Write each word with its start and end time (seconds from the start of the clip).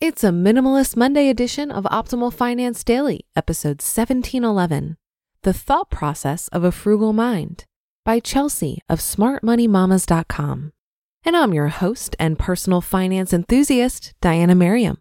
It's 0.00 0.24
a 0.24 0.28
Minimalist 0.28 0.96
Monday 0.96 1.28
edition 1.28 1.70
of 1.70 1.84
Optimal 1.84 2.32
Finance 2.32 2.82
Daily, 2.84 3.26
episode 3.36 3.82
1711 3.82 4.96
The 5.42 5.52
Thought 5.52 5.90
Process 5.90 6.48
of 6.48 6.64
a 6.64 6.72
Frugal 6.72 7.12
Mind 7.12 7.66
by 8.02 8.18
Chelsea 8.18 8.80
of 8.88 8.98
SmartMoneyMamas.com. 8.98 10.72
And 11.22 11.36
I'm 11.36 11.52
your 11.52 11.68
host 11.68 12.16
and 12.18 12.38
personal 12.38 12.80
finance 12.80 13.34
enthusiast, 13.34 14.14
Diania 14.22 14.56
Merriam. 14.56 14.96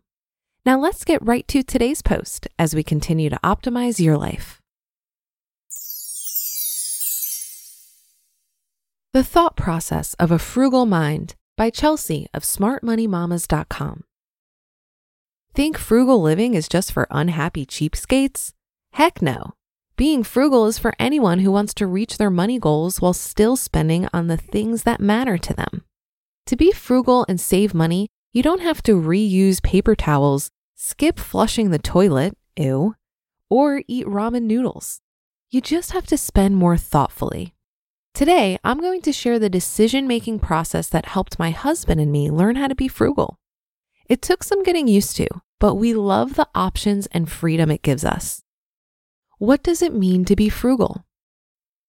Now 0.65 0.77
let's 0.77 1.05
get 1.05 1.25
right 1.25 1.47
to 1.47 1.63
today's 1.63 2.01
post 2.01 2.49
as 2.59 2.75
we 2.75 2.83
continue 2.83 3.29
to 3.29 3.39
optimize 3.41 4.01
your 4.01 4.17
life. 4.17 4.59
The 9.13 9.23
Thought 9.23 9.55
Process 9.55 10.13
of 10.15 10.29
a 10.29 10.37
Frugal 10.37 10.85
Mind 10.85 11.35
by 11.55 11.69
Chelsea 11.69 12.27
of 12.33 12.43
SmartMoneyMamas.com. 12.43 14.03
Think 15.53 15.77
frugal 15.77 16.21
living 16.21 16.53
is 16.53 16.69
just 16.69 16.91
for 16.91 17.07
unhappy 17.09 17.65
cheapskates? 17.65 18.53
Heck 18.93 19.21
no. 19.21 19.53
Being 19.97 20.23
frugal 20.23 20.67
is 20.67 20.77
for 20.77 20.93
anyone 20.99 21.39
who 21.39 21.51
wants 21.51 21.73
to 21.75 21.87
reach 21.87 22.17
their 22.17 22.29
money 22.29 22.59
goals 22.59 23.01
while 23.01 23.13
still 23.13 23.57
spending 23.57 24.07
on 24.13 24.27
the 24.27 24.37
things 24.37 24.83
that 24.83 25.01
matter 25.01 25.37
to 25.37 25.53
them. 25.53 25.83
To 26.45 26.55
be 26.55 26.71
frugal 26.71 27.25
and 27.27 27.41
save 27.41 27.73
money, 27.73 28.07
you 28.31 28.41
don't 28.41 28.61
have 28.61 28.81
to 28.83 28.93
reuse 28.93 29.61
paper 29.61 29.95
towels, 29.95 30.51
skip 30.75 31.19
flushing 31.19 31.71
the 31.71 31.79
toilet, 31.79 32.37
ew, 32.55 32.95
or 33.49 33.81
eat 33.87 34.05
ramen 34.05 34.43
noodles. 34.43 35.01
You 35.49 35.61
just 35.61 35.91
have 35.91 36.05
to 36.07 36.17
spend 36.17 36.55
more 36.55 36.77
thoughtfully. 36.77 37.55
Today, 38.13 38.59
I'm 38.63 38.79
going 38.79 39.01
to 39.01 39.11
share 39.11 39.39
the 39.39 39.49
decision 39.49 40.07
making 40.07 40.39
process 40.39 40.87
that 40.89 41.07
helped 41.07 41.39
my 41.39 41.51
husband 41.51 41.99
and 41.99 42.11
me 42.11 42.29
learn 42.29 42.55
how 42.55 42.67
to 42.67 42.75
be 42.75 42.87
frugal. 42.87 43.39
It 44.09 44.23
took 44.23 44.43
some 44.43 44.63
getting 44.63 44.87
used 44.87 45.15
to, 45.17 45.27
but 45.59 45.75
we 45.75 45.93
love 45.93 46.33
the 46.33 46.47
options 46.55 47.07
and 47.11 47.31
freedom 47.31 47.69
it 47.69 47.83
gives 47.83 48.03
us. 48.03 48.41
What 49.37 49.61
does 49.61 49.83
it 49.83 49.93
mean 49.93 50.25
to 50.25 50.35
be 50.35 50.49
frugal? 50.49 51.05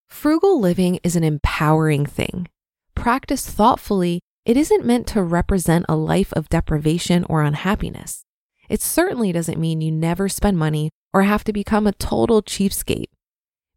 Frugal 0.06 0.60
living 0.60 1.00
is 1.02 1.16
an 1.16 1.24
empowering 1.24 2.04
thing. 2.04 2.48
Practiced 2.94 3.48
thoughtfully, 3.48 4.20
it 4.44 4.56
isn't 4.56 4.84
meant 4.84 5.06
to 5.08 5.22
represent 5.22 5.86
a 5.88 5.96
life 5.96 6.32
of 6.34 6.48
deprivation 6.50 7.24
or 7.24 7.42
unhappiness. 7.42 8.24
It 8.68 8.82
certainly 8.82 9.32
doesn't 9.32 9.58
mean 9.58 9.80
you 9.80 9.90
never 9.90 10.28
spend 10.28 10.58
money 10.58 10.90
or 11.14 11.22
have 11.22 11.42
to 11.44 11.52
become 11.52 11.86
a 11.86 11.92
total 11.92 12.42
cheapskate. 12.42 13.08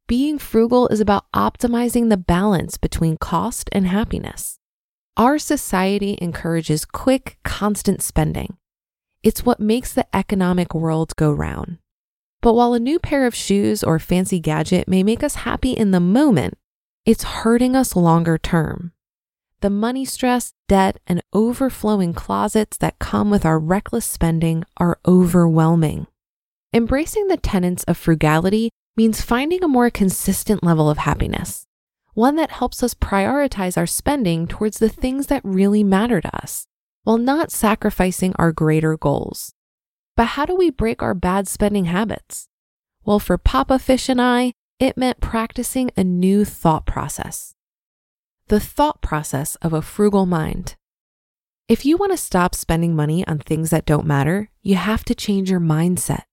Being 0.06 0.38
frugal 0.38 0.88
is 0.90 1.00
about 1.00 1.32
optimizing 1.32 2.10
the 2.10 2.18
balance 2.18 2.78
between 2.78 3.18
cost 3.18 3.70
and 3.72 3.88
happiness. 3.88 4.60
Our 5.16 5.38
society 5.38 6.18
encourages 6.20 6.86
quick, 6.86 7.38
constant 7.44 8.02
spending. 8.02 8.58
It's 9.22 9.46
what 9.46 9.60
makes 9.60 9.94
the 9.94 10.08
economic 10.16 10.74
world 10.74 11.16
go 11.16 11.32
round. 11.32 11.78
But 12.42 12.56
while 12.56 12.74
a 12.74 12.80
new 12.80 12.98
pair 12.98 13.28
of 13.28 13.36
shoes 13.36 13.84
or 13.84 14.00
fancy 14.00 14.40
gadget 14.40 14.88
may 14.88 15.04
make 15.04 15.22
us 15.22 15.36
happy 15.36 15.74
in 15.74 15.92
the 15.92 16.00
moment, 16.00 16.58
it's 17.06 17.24
hurting 17.24 17.76
us 17.76 17.96
longer 17.96 18.40
term. 18.40 18.92
The 19.62 19.70
money 19.70 20.04
stress, 20.04 20.54
debt, 20.68 21.00
and 21.06 21.22
overflowing 21.32 22.16
closets 22.16 22.76
that 22.78 22.98
come 22.98 23.30
with 23.30 23.46
our 23.46 23.60
reckless 23.60 24.06
spending 24.06 24.64
are 24.78 25.00
overwhelming. 25.08 26.08
Embracing 26.74 27.28
the 27.28 27.38
tenets 27.38 27.84
of 27.84 27.98
frugality 27.98 28.72
means 28.98 29.22
finding 29.22 29.64
a 29.64 29.68
more 29.68 29.92
consistent 29.92 30.64
level 30.64 30.90
of 30.90 30.98
happiness 30.98 31.68
one 32.14 32.36
that 32.36 32.52
helps 32.52 32.84
us 32.84 32.94
prioritize 32.94 33.78
our 33.78 33.88
spending 33.88 34.48
towards 34.48 34.80
the 34.80 34.90
things 34.90 35.28
that 35.28 35.42
really 35.44 35.84
matter 35.84 36.22
to 36.22 36.36
us, 36.36 36.68
while 37.04 37.18
not 37.18 37.52
sacrificing 37.52 38.34
our 38.38 38.52
greater 38.52 38.98
goals. 38.98 39.54
But 40.16 40.28
how 40.28 40.46
do 40.46 40.56
we 40.56 40.70
break 40.70 41.02
our 41.02 41.14
bad 41.14 41.48
spending 41.48 41.86
habits? 41.86 42.48
Well, 43.04 43.20
for 43.20 43.38
Papa 43.38 43.80
Fish 43.80 44.10
and 44.10 44.22
I, 44.22 44.54
it 44.80 44.98
meant 44.98 45.20
practicing 45.22 45.92
a 45.98 46.04
new 46.04 46.46
thought 46.46 46.86
process. 46.86 47.56
The 48.48 48.60
thought 48.60 49.02
process 49.02 49.56
of 49.58 49.74
a 49.74 49.82
frugal 49.82 50.26
mind. 50.26 50.76
If 51.68 51.86
you 51.86 51.98
want 51.98 52.12
to 52.12 52.18
stop 52.18 52.54
spending 52.54 52.96
money 52.96 53.26
on 53.26 53.40
things 53.40 53.70
that 53.70 53.86
don't 53.86 54.06
matter, 54.06 54.50
you 54.62 54.76
have 54.76 55.04
to 55.06 55.16
change 55.16 55.50
your 55.50 55.62
mindset. 55.62 56.24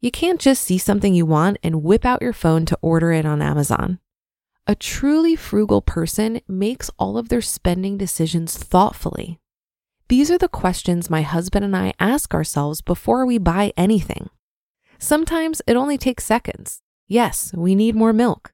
You 0.00 0.10
can't 0.10 0.40
just 0.40 0.64
see 0.64 0.78
something 0.78 1.14
you 1.14 1.26
want 1.26 1.58
and 1.62 1.82
whip 1.82 2.06
out 2.06 2.22
your 2.22 2.32
phone 2.32 2.64
to 2.66 2.78
order 2.80 3.12
it 3.12 3.26
on 3.26 3.42
Amazon. 3.42 3.98
A 4.66 4.74
truly 4.74 5.34
frugal 5.36 5.82
person 5.82 6.40
makes 6.46 6.90
all 6.98 7.18
of 7.18 7.28
their 7.28 7.40
spending 7.40 7.96
decisions 7.96 8.56
thoughtfully. 8.56 9.38
These 10.08 10.30
are 10.30 10.38
the 10.38 10.48
questions 10.48 11.08
my 11.08 11.22
husband 11.22 11.64
and 11.64 11.76
I 11.76 11.92
ask 11.98 12.34
ourselves 12.34 12.80
before 12.80 13.24
we 13.24 13.38
buy 13.38 13.72
anything. 13.76 14.28
Sometimes 14.98 15.62
it 15.66 15.76
only 15.76 15.96
takes 15.96 16.24
seconds. 16.24 16.82
Yes, 17.08 17.52
we 17.54 17.74
need 17.74 17.94
more 17.94 18.12
milk. 18.12 18.52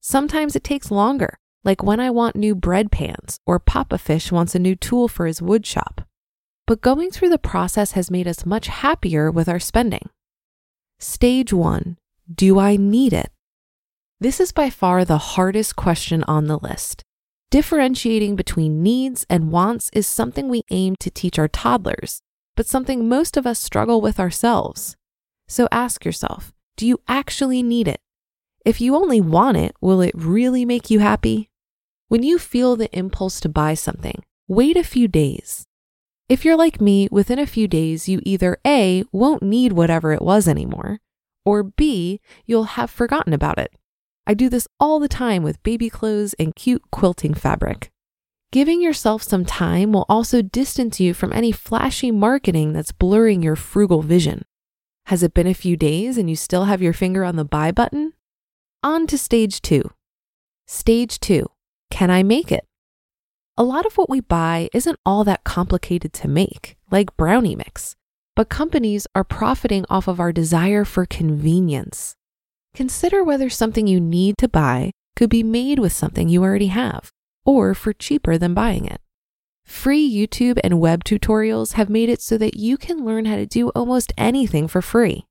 Sometimes 0.00 0.54
it 0.54 0.64
takes 0.64 0.90
longer, 0.90 1.38
like 1.64 1.82
when 1.82 2.00
I 2.00 2.10
want 2.10 2.36
new 2.36 2.54
bread 2.54 2.92
pans 2.92 3.38
or 3.44 3.58
Papa 3.58 3.98
Fish 3.98 4.32
wants 4.32 4.54
a 4.54 4.58
new 4.58 4.76
tool 4.76 5.08
for 5.08 5.26
his 5.26 5.42
wood 5.42 5.66
shop. 5.66 6.02
But 6.66 6.80
going 6.80 7.10
through 7.10 7.30
the 7.30 7.38
process 7.38 7.92
has 7.92 8.10
made 8.10 8.28
us 8.28 8.46
much 8.46 8.68
happier 8.68 9.30
with 9.30 9.48
our 9.48 9.58
spending. 9.58 10.08
Stage 10.98 11.52
one 11.52 11.98
Do 12.32 12.58
I 12.58 12.76
need 12.76 13.12
it? 13.12 13.30
This 14.22 14.38
is 14.38 14.52
by 14.52 14.68
far 14.68 15.06
the 15.06 15.16
hardest 15.16 15.76
question 15.76 16.24
on 16.24 16.46
the 16.46 16.58
list. 16.58 17.02
Differentiating 17.50 18.36
between 18.36 18.82
needs 18.82 19.24
and 19.30 19.50
wants 19.50 19.88
is 19.94 20.06
something 20.06 20.46
we 20.46 20.62
aim 20.70 20.94
to 20.96 21.10
teach 21.10 21.38
our 21.38 21.48
toddlers, 21.48 22.20
but 22.54 22.66
something 22.66 23.08
most 23.08 23.38
of 23.38 23.46
us 23.46 23.58
struggle 23.58 24.02
with 24.02 24.20
ourselves. 24.20 24.94
So 25.48 25.68
ask 25.72 26.04
yourself 26.04 26.52
do 26.76 26.86
you 26.86 27.00
actually 27.08 27.62
need 27.62 27.88
it? 27.88 28.00
If 28.66 28.78
you 28.78 28.94
only 28.94 29.22
want 29.22 29.56
it, 29.56 29.74
will 29.80 30.02
it 30.02 30.14
really 30.14 30.66
make 30.66 30.90
you 30.90 30.98
happy? 30.98 31.48
When 32.08 32.22
you 32.22 32.38
feel 32.38 32.76
the 32.76 32.94
impulse 32.94 33.40
to 33.40 33.48
buy 33.48 33.72
something, 33.72 34.22
wait 34.46 34.76
a 34.76 34.84
few 34.84 35.08
days. 35.08 35.64
If 36.28 36.44
you're 36.44 36.58
like 36.58 36.78
me, 36.78 37.08
within 37.10 37.38
a 37.38 37.46
few 37.46 37.66
days, 37.66 38.06
you 38.06 38.20
either 38.24 38.58
A, 38.66 39.02
won't 39.12 39.42
need 39.42 39.72
whatever 39.72 40.12
it 40.12 40.20
was 40.20 40.46
anymore, 40.46 40.98
or 41.46 41.62
B, 41.62 42.20
you'll 42.44 42.76
have 42.76 42.90
forgotten 42.90 43.32
about 43.32 43.58
it. 43.58 43.72
I 44.26 44.34
do 44.34 44.48
this 44.48 44.68
all 44.78 45.00
the 45.00 45.08
time 45.08 45.42
with 45.42 45.62
baby 45.62 45.90
clothes 45.90 46.34
and 46.38 46.54
cute 46.54 46.82
quilting 46.90 47.34
fabric. 47.34 47.90
Giving 48.52 48.82
yourself 48.82 49.22
some 49.22 49.44
time 49.44 49.92
will 49.92 50.06
also 50.08 50.42
distance 50.42 50.98
you 50.98 51.14
from 51.14 51.32
any 51.32 51.52
flashy 51.52 52.10
marketing 52.10 52.72
that's 52.72 52.90
blurring 52.90 53.42
your 53.42 53.56
frugal 53.56 54.02
vision. 54.02 54.44
Has 55.06 55.22
it 55.22 55.34
been 55.34 55.46
a 55.46 55.54
few 55.54 55.76
days 55.76 56.18
and 56.18 56.28
you 56.28 56.36
still 56.36 56.64
have 56.64 56.82
your 56.82 56.92
finger 56.92 57.24
on 57.24 57.36
the 57.36 57.44
buy 57.44 57.70
button? 57.70 58.12
On 58.82 59.06
to 59.06 59.16
stage 59.16 59.62
two. 59.62 59.90
Stage 60.66 61.20
two 61.20 61.46
Can 61.90 62.10
I 62.10 62.22
make 62.22 62.50
it? 62.50 62.66
A 63.56 63.64
lot 63.64 63.86
of 63.86 63.96
what 63.98 64.08
we 64.08 64.20
buy 64.20 64.68
isn't 64.72 64.98
all 65.04 65.22
that 65.24 65.44
complicated 65.44 66.12
to 66.14 66.28
make, 66.28 66.76
like 66.90 67.16
brownie 67.16 67.54
mix, 67.54 67.94
but 68.34 68.48
companies 68.48 69.06
are 69.14 69.24
profiting 69.24 69.84
off 69.90 70.08
of 70.08 70.18
our 70.18 70.32
desire 70.32 70.84
for 70.84 71.06
convenience. 71.06 72.16
Consider 72.74 73.22
whether 73.24 73.50
something 73.50 73.86
you 73.86 74.00
need 74.00 74.38
to 74.38 74.48
buy 74.48 74.92
could 75.16 75.30
be 75.30 75.42
made 75.42 75.78
with 75.78 75.92
something 75.92 76.28
you 76.28 76.42
already 76.42 76.68
have 76.68 77.10
or 77.44 77.74
for 77.74 77.92
cheaper 77.92 78.38
than 78.38 78.54
buying 78.54 78.86
it. 78.86 79.00
Free 79.64 80.08
YouTube 80.08 80.58
and 80.64 80.80
web 80.80 81.04
tutorials 81.04 81.74
have 81.74 81.88
made 81.88 82.08
it 82.08 82.20
so 82.20 82.36
that 82.38 82.56
you 82.56 82.76
can 82.76 83.04
learn 83.04 83.24
how 83.24 83.36
to 83.36 83.46
do 83.46 83.68
almost 83.70 84.12
anything 84.18 84.66
for 84.66 84.82
free. 84.82 85.26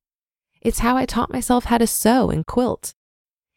It's 0.61 0.79
how 0.79 0.97
I 0.97 1.05
taught 1.05 1.31
myself 1.31 1.65
how 1.65 1.77
to 1.77 1.87
sew 1.87 2.29
and 2.29 2.45
quilt. 2.45 2.93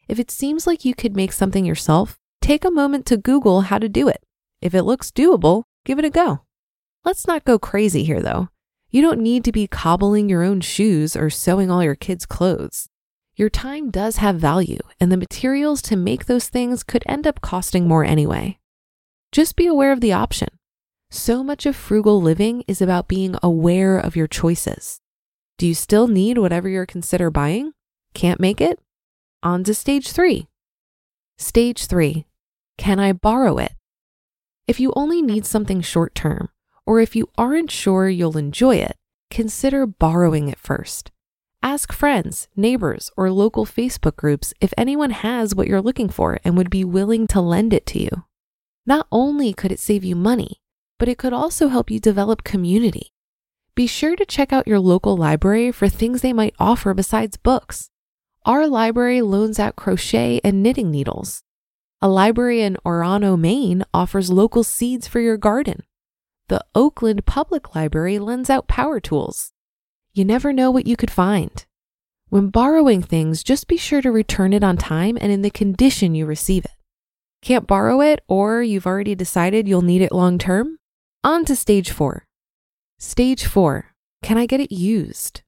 If 0.07 0.19
it 0.19 0.31
seems 0.31 0.67
like 0.67 0.85
you 0.85 0.93
could 0.93 1.15
make 1.15 1.31
something 1.31 1.65
yourself, 1.65 2.17
take 2.41 2.65
a 2.65 2.71
moment 2.71 3.05
to 3.07 3.17
Google 3.17 3.61
how 3.61 3.79
to 3.79 3.89
do 3.89 4.07
it. 4.07 4.23
If 4.61 4.73
it 4.73 4.83
looks 4.83 5.11
doable, 5.11 5.63
give 5.85 5.99
it 5.99 6.05
a 6.05 6.09
go. 6.09 6.41
Let's 7.05 7.27
not 7.27 7.45
go 7.45 7.59
crazy 7.59 8.03
here 8.03 8.21
though. 8.21 8.49
You 8.89 9.01
don't 9.01 9.21
need 9.21 9.43
to 9.45 9.51
be 9.51 9.67
cobbling 9.67 10.29
your 10.29 10.43
own 10.43 10.61
shoes 10.61 11.15
or 11.15 11.29
sewing 11.29 11.71
all 11.71 11.83
your 11.83 11.95
kids' 11.95 12.25
clothes. 12.25 12.87
Your 13.35 13.49
time 13.49 13.89
does 13.89 14.17
have 14.17 14.35
value, 14.35 14.79
and 14.99 15.11
the 15.11 15.17
materials 15.17 15.81
to 15.83 15.95
make 15.95 16.25
those 16.25 16.49
things 16.49 16.83
could 16.83 17.03
end 17.07 17.25
up 17.25 17.41
costing 17.41 17.87
more 17.87 18.05
anyway. 18.05 18.59
Just 19.31 19.55
be 19.55 19.65
aware 19.65 19.91
of 19.91 20.01
the 20.01 20.13
option. 20.13 20.49
So 21.09 21.43
much 21.43 21.65
of 21.65 21.75
frugal 21.75 22.21
living 22.21 22.63
is 22.67 22.81
about 22.81 23.07
being 23.07 23.35
aware 23.41 23.97
of 23.97 24.15
your 24.15 24.27
choices. 24.27 24.99
Do 25.57 25.65
you 25.67 25.73
still 25.73 26.07
need 26.07 26.37
whatever 26.37 26.69
you're 26.69 26.85
consider 26.85 27.31
buying? 27.31 27.71
Can't 28.13 28.39
make 28.39 28.61
it? 28.61 28.79
On 29.41 29.63
to 29.63 29.73
stage 29.73 30.11
three. 30.11 30.47
Stage 31.37 31.87
three 31.87 32.25
Can 32.77 32.99
I 32.99 33.13
borrow 33.13 33.57
it? 33.57 33.73
If 34.67 34.79
you 34.79 34.93
only 34.95 35.21
need 35.23 35.45
something 35.45 35.81
short 35.81 36.13
term, 36.13 36.49
or 36.85 36.99
if 36.99 37.15
you 37.15 37.29
aren't 37.37 37.71
sure 37.71 38.07
you'll 38.09 38.37
enjoy 38.37 38.75
it, 38.75 38.95
consider 39.31 39.87
borrowing 39.87 40.49
it 40.49 40.59
first. 40.59 41.11
Ask 41.65 41.93
friends, 41.93 42.49
neighbors, 42.57 43.09
or 43.15 43.31
local 43.31 43.65
Facebook 43.65 44.17
groups 44.17 44.53
if 44.59 44.73
anyone 44.77 45.11
has 45.11 45.55
what 45.55 45.65
you're 45.65 45.81
looking 45.81 46.09
for 46.09 46.37
and 46.43 46.57
would 46.57 46.69
be 46.69 46.83
willing 46.83 47.25
to 47.27 47.39
lend 47.39 47.71
it 47.71 47.85
to 47.85 47.99
you. 47.99 48.25
Not 48.85 49.07
only 49.13 49.53
could 49.53 49.71
it 49.71 49.79
save 49.79 50.03
you 50.03 50.13
money, 50.13 50.59
but 50.99 51.07
it 51.07 51.17
could 51.17 51.31
also 51.31 51.69
help 51.69 51.89
you 51.89 52.01
develop 52.01 52.43
community. 52.43 53.13
Be 53.75 53.87
sure 53.87 54.17
to 54.17 54.25
check 54.25 54.51
out 54.51 54.67
your 54.67 54.81
local 54.81 55.15
library 55.15 55.71
for 55.71 55.87
things 55.87 56.19
they 56.19 56.33
might 56.33 56.53
offer 56.59 56.93
besides 56.93 57.37
books. 57.37 57.89
Our 58.45 58.67
library 58.67 59.21
loans 59.21 59.57
out 59.57 59.77
crochet 59.77 60.41
and 60.43 60.61
knitting 60.61 60.91
needles. 60.91 61.43
A 62.01 62.09
library 62.09 62.61
in 62.61 62.75
Orono, 62.85 63.39
Maine 63.39 63.85
offers 63.93 64.29
local 64.29 64.65
seeds 64.65 65.07
for 65.07 65.21
your 65.21 65.37
garden. 65.37 65.83
The 66.49 66.65
Oakland 66.75 67.25
Public 67.25 67.73
Library 67.73 68.19
lends 68.19 68.49
out 68.49 68.67
power 68.67 68.99
tools. 68.99 69.52
You 70.15 70.23
never 70.25 70.53
know 70.53 70.69
what 70.69 70.85
you 70.85 70.95
could 70.95 71.09
find. 71.09 71.65
When 72.29 72.49
borrowing 72.49 73.01
things, 73.01 73.41
just 73.41 73.67
be 73.67 73.77
sure 73.77 74.01
to 74.03 74.11
return 74.11 74.53
it 74.53 74.63
on 74.63 74.77
time 74.77 75.17
and 75.19 75.31
in 75.31 75.41
the 75.41 75.49
condition 75.49 76.13
you 76.13 76.27
receive 76.27 76.65
it. 76.65 76.71
Can't 77.41 77.65
borrow 77.65 77.99
it, 77.99 78.21
or 78.27 78.61
you've 78.61 78.85
already 78.85 79.15
decided 79.15 79.67
you'll 79.67 79.81
need 79.81 80.03
it 80.03 80.11
long 80.11 80.37
term? 80.37 80.77
On 81.23 81.45
to 81.45 81.55
stage 81.55 81.89
four. 81.89 82.27
Stage 82.99 83.45
four 83.45 83.95
Can 84.21 84.37
I 84.37 84.45
get 84.45 84.59
it 84.59 84.71
used? 84.71 85.41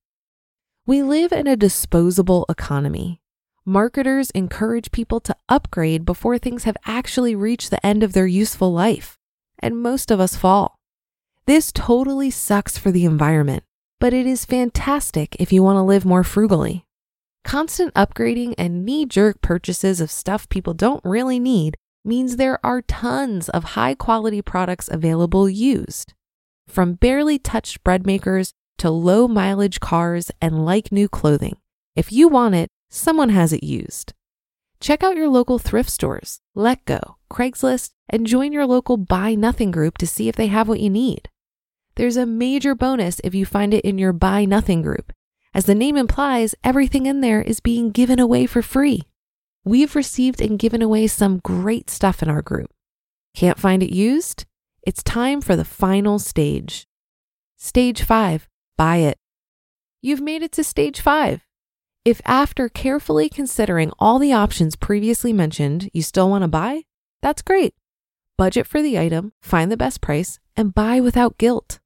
We 0.88 1.04
live 1.04 1.32
in 1.32 1.46
a 1.46 1.56
disposable 1.56 2.48
economy. 2.50 3.22
Marketers 3.66 4.32
encourage 4.32 4.92
people 4.92 5.20
to 5.20 5.36
upgrade 5.48 6.06
before 6.06 6.40
things 6.40 6.64
have 6.64 6.78
actually 6.88 7.36
reached 7.36 7.70
the 7.70 7.86
end 7.86 8.02
of 8.02 8.14
their 8.14 8.28
useful 8.28 8.74
life, 8.74 9.20
and 9.60 9.80
most 9.80 10.10
of 10.10 10.20
us 10.20 10.36
fall. 10.36 10.80
This 11.46 11.72
totally 11.72 12.32
sucks 12.32 12.80
for 12.80 12.90
the 12.90 13.06
environment 13.06 13.64
but 14.00 14.14
it 14.14 14.26
is 14.26 14.46
fantastic 14.46 15.36
if 15.40 15.52
you 15.52 15.64
want 15.64 15.78
to 15.78 15.82
live 15.82 16.06
more 16.06 16.24
frugally. 16.24 16.86
Constant 17.44 17.94
upgrading 17.94 18.56
and 18.58 18.86
knee 18.86 19.06
jerk 19.06 19.42
purchases 19.42 20.02
of 20.02 20.10
stuff 20.10 20.50
people 20.50 20.74
don't 20.74 21.04
really 21.04 21.40
need 21.40 21.76
means 22.04 22.38
there 22.38 22.60
are 22.66 22.82
tons 22.82 23.50
of 23.50 23.76
high 23.76 23.94
quality 23.94 24.42
products 24.42 24.90
available 24.92 25.50
used. 25.50 26.14
From 26.68 26.94
barely 26.94 27.38
touched 27.38 27.84
bread 27.84 28.06
makers 28.06 28.52
to 28.78 28.90
low 28.90 29.28
mileage 29.28 29.80
cars 29.80 30.32
and 30.42 30.66
like 30.66 30.92
new 30.92 31.08
clothing. 31.08 31.58
If 31.96 32.12
you 32.12 32.28
want 32.28 32.56
it, 32.56 32.70
someone 32.90 33.30
has 33.30 33.54
it 33.54 33.64
used. 33.64 34.14
Check 34.80 35.04
out 35.04 35.16
your 35.16 35.30
local 35.30 35.58
thrift 35.58 35.90
stores, 35.90 36.40
Letgo, 36.56 37.16
Craigslist, 37.32 37.92
and 38.10 38.28
join 38.28 38.52
your 38.52 38.66
local 38.66 38.98
Buy 38.98 39.34
Nothing 39.36 39.72
group 39.72 39.98
to 40.00 40.08
see 40.08 40.28
if 40.28 40.36
they 40.36 40.48
have 40.48 40.68
what 40.68 40.80
you 40.80 40.90
need. 40.90 41.30
There's 41.96 42.18
a 42.18 42.26
major 42.26 42.76
bonus 42.76 43.22
if 43.24 43.34
you 43.34 43.46
find 43.46 43.74
it 43.74 43.86
in 43.86 43.98
your 43.98 44.12
Buy 44.12 44.44
Nothing 44.44 44.82
group. 44.82 45.14
As 45.54 45.66
the 45.66 45.76
name 45.76 45.96
implies, 45.96 46.54
everything 46.62 47.06
in 47.06 47.22
there 47.22 47.42
is 47.42 47.62
being 47.62 47.92
given 47.92 48.20
away 48.20 48.46
for 48.46 48.62
free. 48.62 49.04
We've 49.64 49.96
received 49.96 50.42
and 50.42 50.60
given 50.60 50.82
away 50.82 51.08
some 51.08 51.40
great 51.40 51.90
stuff 51.90 52.22
in 52.22 52.30
our 52.30 52.42
group. 52.42 52.70
Can't 53.34 53.58
find 53.58 53.82
it 53.82 53.96
used? 53.96 54.46
It's 54.86 55.02
time 55.04 55.40
for 55.40 55.56
the 55.56 55.64
final 55.64 56.20
stage. 56.20 56.86
Stage 57.56 58.04
five, 58.04 58.50
buy 58.78 58.98
it. 58.98 59.18
You've 60.02 60.22
made 60.22 60.44
it 60.44 60.52
to 60.54 60.64
stage 60.66 61.00
five. 61.00 61.48
If 62.04 62.22
after 62.26 62.68
carefully 62.68 63.30
considering 63.30 63.92
all 63.98 64.20
the 64.20 64.34
options 64.34 64.76
previously 64.76 65.32
mentioned, 65.32 65.90
you 65.94 66.04
still 66.04 66.30
want 66.30 66.42
to 66.44 66.50
buy, 66.50 66.84
that's 67.22 67.42
great. 67.42 67.74
Budget 68.38 68.68
for 68.68 68.82
the 68.82 69.00
item, 69.00 69.32
find 69.42 69.72
the 69.72 69.78
best 69.78 70.02
price, 70.02 70.40
and 70.58 70.76
buy 70.76 71.00
without 71.00 71.38
guilt. 71.38 71.80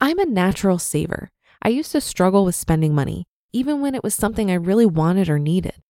I'm 0.00 0.18
a 0.18 0.26
natural 0.26 0.78
saver. 0.78 1.30
I 1.62 1.70
used 1.70 1.92
to 1.92 2.02
struggle 2.02 2.44
with 2.44 2.54
spending 2.54 2.94
money, 2.94 3.24
even 3.52 3.80
when 3.80 3.94
it 3.94 4.04
was 4.04 4.14
something 4.14 4.50
I 4.50 4.54
really 4.54 4.84
wanted 4.84 5.30
or 5.30 5.38
needed. 5.38 5.82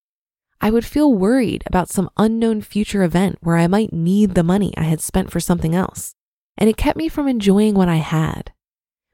I 0.60 0.70
would 0.70 0.84
feel 0.84 1.12
worried 1.12 1.64
about 1.66 1.90
some 1.90 2.10
unknown 2.16 2.62
future 2.62 3.02
event 3.02 3.38
where 3.40 3.56
I 3.56 3.66
might 3.66 3.92
need 3.92 4.34
the 4.34 4.44
money 4.44 4.72
I 4.76 4.84
had 4.84 5.00
spent 5.00 5.32
for 5.32 5.40
something 5.40 5.74
else, 5.74 6.14
and 6.56 6.70
it 6.70 6.76
kept 6.76 6.96
me 6.96 7.08
from 7.08 7.26
enjoying 7.26 7.74
what 7.74 7.88
I 7.88 7.96
had. 7.96 8.52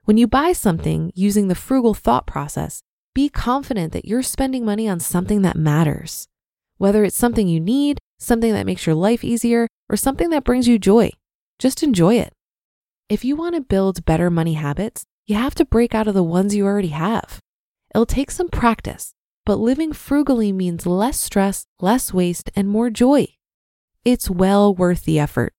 When 0.05 0.17
you 0.17 0.27
buy 0.27 0.53
something 0.53 1.11
using 1.15 1.47
the 1.47 1.55
frugal 1.55 1.95
thought 1.95 2.27
process, 2.27 2.83
be 3.15 3.29
confident 3.29 3.93
that 3.93 4.05
you're 4.05 4.21
spending 4.21 4.63
money 4.63 4.87
on 4.87 4.99
something 4.99 5.41
that 5.41 5.55
matters. 5.55 6.27
Whether 6.77 7.03
it's 7.03 7.17
something 7.17 7.47
you 7.47 7.59
need, 7.59 7.99
something 8.19 8.53
that 8.53 8.65
makes 8.67 8.85
your 8.85 8.95
life 8.95 9.23
easier, 9.23 9.67
or 9.89 9.97
something 9.97 10.29
that 10.29 10.43
brings 10.43 10.67
you 10.67 10.77
joy, 10.77 11.11
just 11.57 11.81
enjoy 11.81 12.15
it. 12.15 12.31
If 13.13 13.23
you 13.23 13.35
want 13.35 13.53
to 13.53 13.61
build 13.61 14.05
better 14.05 14.31
money 14.31 14.55
habits, 14.55 15.05
you 15.27 15.35
have 15.35 15.53
to 15.55 15.65
break 15.65 15.93
out 15.93 16.07
of 16.07 16.15
the 16.15 16.23
ones 16.23 16.55
you 16.55 16.65
already 16.65 16.87
have. 16.87 17.39
It'll 17.93 18.07
take 18.07 18.31
some 18.31 18.49
practice, 18.49 19.13
but 19.45 19.59
living 19.59 19.93
frugally 19.93 20.51
means 20.51 20.87
less 20.87 21.19
stress, 21.19 21.67
less 21.79 22.11
waste, 22.11 22.49
and 22.55 22.67
more 22.67 22.89
joy. 22.89 23.27
It's 24.03 24.31
well 24.31 24.73
worth 24.73 25.05
the 25.05 25.19
effort. 25.19 25.53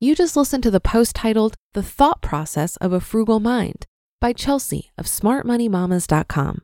You 0.00 0.16
just 0.16 0.36
listened 0.36 0.64
to 0.64 0.72
the 0.72 0.80
post 0.80 1.14
titled 1.14 1.54
The 1.72 1.84
Thought 1.84 2.20
Process 2.20 2.76
of 2.78 2.92
a 2.92 2.98
Frugal 2.98 3.38
Mind 3.38 3.86
by 4.20 4.32
Chelsea 4.32 4.90
of 4.98 5.06
smartmoneymamas.com. 5.06 6.62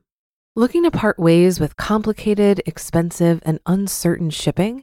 Looking 0.56 0.82
to 0.82 0.90
part 0.90 1.16
ways 1.16 1.60
with 1.60 1.76
complicated, 1.76 2.60
expensive, 2.66 3.40
and 3.46 3.60
uncertain 3.66 4.30
shipping? 4.30 4.82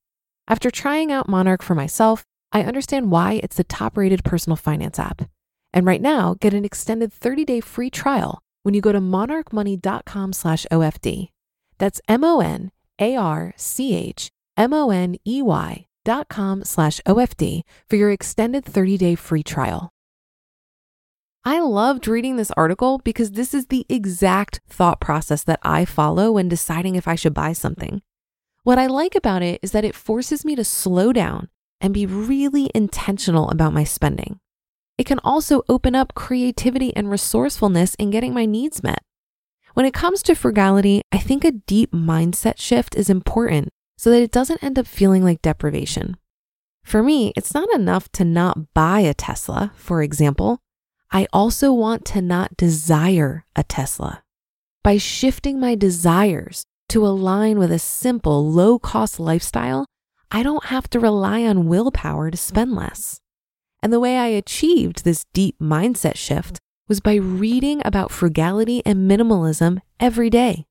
After 0.51 0.69
trying 0.69 1.13
out 1.13 1.29
Monarch 1.29 1.63
for 1.63 1.75
myself, 1.75 2.25
I 2.51 2.63
understand 2.63 3.09
why 3.09 3.39
it's 3.41 3.55
the 3.55 3.63
top-rated 3.63 4.25
personal 4.25 4.57
finance 4.57 4.99
app. 4.99 5.21
And 5.71 5.85
right 5.85 6.01
now, 6.01 6.35
get 6.41 6.53
an 6.53 6.65
extended 6.65 7.13
30-day 7.13 7.61
free 7.61 7.89
trial 7.89 8.41
when 8.63 8.73
you 8.73 8.81
go 8.81 8.91
to 8.91 8.99
monarchmoney.com 8.99 10.33
slash 10.33 10.65
OFD. 10.69 11.29
That's 11.77 12.01
M 12.09 12.25
O 12.25 12.41
N 12.41 12.69
A 12.99 13.15
R 13.15 13.53
C 13.55 13.95
H 13.95 14.29
M 14.57 14.73
O 14.73 14.89
N 14.89 15.15
E 15.25 15.41
Y 15.41 15.85
dot 16.03 16.27
com 16.27 16.65
slash 16.65 16.99
OFD 17.07 17.61
for 17.89 17.95
your 17.95 18.11
extended 18.11 18.65
30 18.65 18.97
day 18.97 19.15
free 19.15 19.43
trial. 19.43 19.89
I 21.45 21.61
loved 21.61 22.09
reading 22.09 22.35
this 22.35 22.51
article 22.57 22.97
because 23.05 23.31
this 23.31 23.53
is 23.53 23.67
the 23.67 23.85
exact 23.87 24.59
thought 24.67 24.99
process 24.99 25.45
that 25.45 25.61
I 25.63 25.85
follow 25.85 26.33
when 26.33 26.49
deciding 26.49 26.95
if 26.95 27.07
I 27.07 27.15
should 27.15 27.33
buy 27.33 27.53
something. 27.53 28.01
What 28.63 28.77
I 28.77 28.85
like 28.85 29.15
about 29.15 29.41
it 29.41 29.59
is 29.63 29.71
that 29.71 29.85
it 29.85 29.95
forces 29.95 30.45
me 30.45 30.55
to 30.55 30.63
slow 30.63 31.11
down 31.11 31.49
and 31.79 31.93
be 31.93 32.05
really 32.05 32.69
intentional 32.75 33.49
about 33.49 33.73
my 33.73 33.83
spending. 33.83 34.39
It 34.99 35.07
can 35.07 35.19
also 35.23 35.63
open 35.67 35.95
up 35.95 36.13
creativity 36.13 36.95
and 36.95 37.09
resourcefulness 37.09 37.95
in 37.95 38.11
getting 38.11 38.35
my 38.35 38.45
needs 38.45 38.83
met. 38.83 38.99
When 39.73 39.87
it 39.87 39.95
comes 39.95 40.21
to 40.23 40.35
frugality, 40.35 41.01
I 41.11 41.17
think 41.17 41.43
a 41.43 41.53
deep 41.53 41.91
mindset 41.91 42.59
shift 42.59 42.95
is 42.95 43.09
important 43.09 43.69
so 43.97 44.11
that 44.11 44.21
it 44.21 44.31
doesn't 44.31 44.63
end 44.63 44.77
up 44.77 44.85
feeling 44.85 45.23
like 45.23 45.41
deprivation. 45.41 46.17
For 46.83 47.01
me, 47.01 47.33
it's 47.35 47.55
not 47.55 47.73
enough 47.73 48.11
to 48.11 48.23
not 48.23 48.73
buy 48.75 48.99
a 48.99 49.15
Tesla, 49.15 49.71
for 49.75 50.03
example. 50.03 50.59
I 51.11 51.25
also 51.33 51.73
want 51.73 52.05
to 52.05 52.21
not 52.21 52.57
desire 52.57 53.45
a 53.55 53.63
Tesla. 53.63 54.23
By 54.83 54.97
shifting 54.97 55.59
my 55.59 55.73
desires 55.73 56.65
to 56.91 57.07
align 57.07 57.57
with 57.57 57.71
a 57.71 57.79
simple, 57.79 58.51
low 58.51 58.77
cost 58.77 59.17
lifestyle, 59.17 59.85
I 60.29 60.43
don't 60.43 60.65
have 60.65 60.89
to 60.89 60.99
rely 60.99 61.43
on 61.43 61.69
willpower 61.69 62.29
to 62.29 62.35
spend 62.35 62.75
less. 62.75 63.21
And 63.81 63.93
the 63.93 63.99
way 63.99 64.17
I 64.17 64.27
achieved 64.27 65.05
this 65.05 65.23
deep 65.33 65.55
mindset 65.57 66.17
shift 66.17 66.59
was 66.89 66.99
by 66.99 67.15
reading 67.15 67.81
about 67.85 68.11
frugality 68.11 68.81
and 68.85 69.09
minimalism 69.09 69.79
every 70.01 70.29
day. 70.29 70.65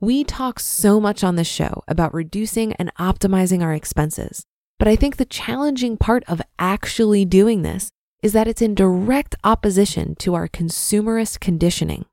We 0.00 0.24
talk 0.24 0.58
so 0.58 1.00
much 1.00 1.22
on 1.22 1.36
this 1.36 1.46
show 1.46 1.84
about 1.86 2.12
reducing 2.12 2.72
and 2.72 2.92
optimizing 2.96 3.62
our 3.62 3.72
expenses, 3.72 4.42
but 4.80 4.88
I 4.88 4.96
think 4.96 5.16
the 5.16 5.24
challenging 5.24 5.96
part 5.96 6.24
of 6.26 6.42
actually 6.58 7.24
doing 7.24 7.62
this 7.62 7.92
is 8.20 8.32
that 8.32 8.48
it's 8.48 8.62
in 8.62 8.74
direct 8.74 9.36
opposition 9.44 10.16
to 10.16 10.34
our 10.34 10.48
consumerist 10.48 11.38
conditioning. 11.38 12.04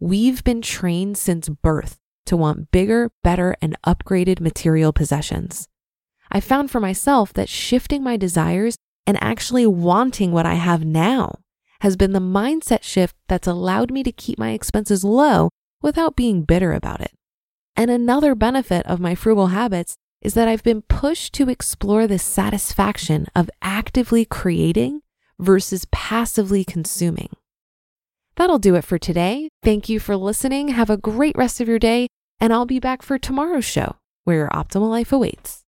We've 0.00 0.42
been 0.42 0.60
trained 0.60 1.18
since 1.18 1.48
birth 1.48 2.00
to 2.30 2.36
want 2.36 2.70
bigger, 2.70 3.10
better, 3.24 3.56
and 3.60 3.76
upgraded 3.84 4.40
material 4.40 4.92
possessions. 4.92 5.66
I 6.30 6.38
found 6.38 6.70
for 6.70 6.78
myself 6.78 7.32
that 7.32 7.48
shifting 7.48 8.04
my 8.04 8.16
desires 8.16 8.76
and 9.04 9.18
actually 9.20 9.66
wanting 9.66 10.30
what 10.30 10.46
I 10.46 10.54
have 10.54 10.84
now 10.84 11.40
has 11.80 11.96
been 11.96 12.12
the 12.12 12.20
mindset 12.20 12.84
shift 12.84 13.16
that's 13.28 13.48
allowed 13.48 13.90
me 13.90 14.04
to 14.04 14.12
keep 14.12 14.38
my 14.38 14.50
expenses 14.50 15.02
low 15.02 15.48
without 15.82 16.14
being 16.14 16.42
bitter 16.42 16.72
about 16.72 17.00
it. 17.00 17.10
And 17.74 17.90
another 17.90 18.36
benefit 18.36 18.86
of 18.86 19.00
my 19.00 19.16
frugal 19.16 19.48
habits 19.48 19.96
is 20.22 20.34
that 20.34 20.46
I've 20.46 20.62
been 20.62 20.82
pushed 20.82 21.32
to 21.34 21.48
explore 21.48 22.06
the 22.06 22.18
satisfaction 22.18 23.26
of 23.34 23.50
actively 23.60 24.24
creating 24.24 25.00
versus 25.40 25.84
passively 25.90 26.62
consuming. 26.62 27.30
That'll 28.36 28.60
do 28.60 28.76
it 28.76 28.84
for 28.84 28.98
today. 28.98 29.48
Thank 29.64 29.88
you 29.88 29.98
for 29.98 30.16
listening. 30.16 30.68
Have 30.68 30.90
a 30.90 30.96
great 30.96 31.36
rest 31.36 31.60
of 31.60 31.68
your 31.68 31.80
day, 31.80 32.06
and 32.40 32.52
I'll 32.52 32.66
be 32.66 32.80
back 32.80 33.02
for 33.02 33.18
tomorrow's 33.18 33.64
show 33.64 33.96
where 34.24 34.36
your 34.36 34.48
optimal 34.48 34.90
life 34.90 35.12
awaits. 35.12 35.64